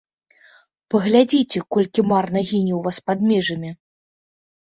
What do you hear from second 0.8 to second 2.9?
Паглядзіце, колькі марна гіне ў